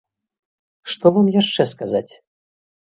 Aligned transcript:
Што 0.93 1.05
вам 1.19 1.27
яшчэ 1.41 1.71
сказаць? 1.77 2.09